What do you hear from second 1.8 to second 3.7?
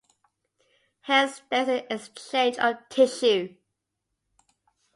"exchange" of tissue.